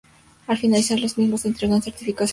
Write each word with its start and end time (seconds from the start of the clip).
Al 0.47 0.57
finalizar 0.57 0.99
los 0.99 1.15
mismos 1.19 1.41
se 1.41 1.49
entrega 1.49 1.75
una 1.75 1.79
certificación 1.83 1.93
oficial 1.93 1.99
de 2.01 2.09
la 2.09 2.17
facultad. 2.25 2.29